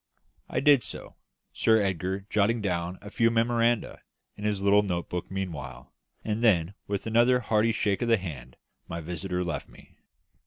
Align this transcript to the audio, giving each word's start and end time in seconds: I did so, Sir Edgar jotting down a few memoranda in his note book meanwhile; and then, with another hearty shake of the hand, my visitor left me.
I 0.49 0.61
did 0.61 0.83
so, 0.83 1.13
Sir 1.53 1.79
Edgar 1.79 2.21
jotting 2.21 2.59
down 2.59 2.97
a 3.03 3.11
few 3.11 3.29
memoranda 3.29 4.01
in 4.35 4.45
his 4.45 4.59
note 4.59 5.09
book 5.09 5.29
meanwhile; 5.29 5.93
and 6.23 6.41
then, 6.43 6.73
with 6.87 7.05
another 7.05 7.39
hearty 7.41 7.71
shake 7.71 8.01
of 8.01 8.07
the 8.07 8.17
hand, 8.17 8.57
my 8.87 8.99
visitor 8.99 9.43
left 9.43 9.69
me. 9.69 9.99